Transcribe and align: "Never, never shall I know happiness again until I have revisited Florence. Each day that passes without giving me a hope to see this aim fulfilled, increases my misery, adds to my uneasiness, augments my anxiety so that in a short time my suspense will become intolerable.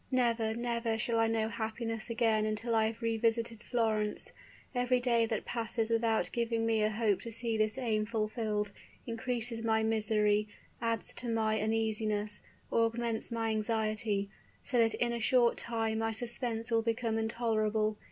"Never, 0.09 0.55
never 0.55 0.97
shall 0.97 1.19
I 1.19 1.27
know 1.27 1.47
happiness 1.47 2.09
again 2.09 2.43
until 2.43 2.73
I 2.73 2.87
have 2.87 3.03
revisited 3.03 3.61
Florence. 3.61 4.33
Each 4.75 5.03
day 5.03 5.27
that 5.27 5.45
passes 5.45 5.91
without 5.91 6.31
giving 6.33 6.65
me 6.65 6.81
a 6.81 6.89
hope 6.89 7.21
to 7.21 7.31
see 7.31 7.55
this 7.55 7.77
aim 7.77 8.07
fulfilled, 8.07 8.71
increases 9.05 9.61
my 9.63 9.83
misery, 9.83 10.47
adds 10.81 11.13
to 11.13 11.29
my 11.29 11.61
uneasiness, 11.61 12.41
augments 12.73 13.31
my 13.31 13.51
anxiety 13.51 14.27
so 14.63 14.79
that 14.79 14.95
in 14.95 15.13
a 15.13 15.19
short 15.19 15.55
time 15.55 15.99
my 15.99 16.11
suspense 16.13 16.71
will 16.71 16.81
become 16.81 17.19
intolerable. 17.19 17.95